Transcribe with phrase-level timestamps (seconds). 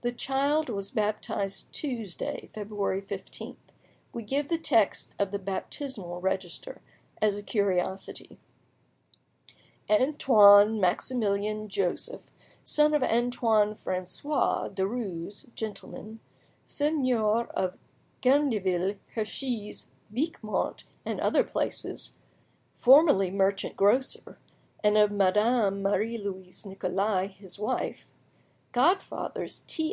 [0.00, 3.56] The child was baptized Tuesday, February 15th.
[4.12, 6.80] We give the text of the baptismal register,
[7.20, 8.38] as a curiosity:—
[9.90, 12.20] "Antoine Maximilian Joseph,
[12.62, 16.20] son of Antoine Francois Derues, gentleman,
[16.64, 17.76] seigneur of
[18.22, 22.16] Gendeville, Herchies, Viquemont, and other places,
[22.76, 24.38] formerly merchant grocer;
[24.84, 28.06] and of Madame Marie Louise Nicolais, his wife.
[28.70, 29.86] Godfathers, T.